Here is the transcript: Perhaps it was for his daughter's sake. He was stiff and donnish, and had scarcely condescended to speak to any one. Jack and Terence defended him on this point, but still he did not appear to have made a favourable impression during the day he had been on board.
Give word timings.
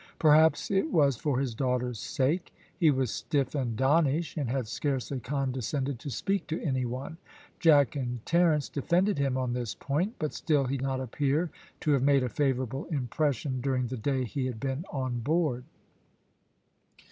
Perhaps 0.17 0.71
it 0.71 0.91
was 0.91 1.15
for 1.15 1.39
his 1.39 1.53
daughter's 1.53 1.99
sake. 1.99 2.51
He 2.75 2.89
was 2.89 3.11
stiff 3.11 3.53
and 3.53 3.77
donnish, 3.77 4.35
and 4.35 4.49
had 4.49 4.65
scarcely 4.67 5.19
condescended 5.19 5.99
to 5.99 6.09
speak 6.09 6.47
to 6.47 6.59
any 6.63 6.85
one. 6.85 7.17
Jack 7.59 7.95
and 7.95 8.25
Terence 8.25 8.67
defended 8.67 9.19
him 9.19 9.37
on 9.37 9.53
this 9.53 9.75
point, 9.75 10.15
but 10.17 10.33
still 10.33 10.65
he 10.65 10.77
did 10.77 10.83
not 10.83 11.01
appear 11.01 11.51
to 11.81 11.91
have 11.91 12.01
made 12.01 12.23
a 12.23 12.29
favourable 12.29 12.85
impression 12.85 13.61
during 13.61 13.85
the 13.89 13.95
day 13.95 14.23
he 14.23 14.47
had 14.47 14.59
been 14.59 14.85
on 14.91 15.19
board. 15.19 15.65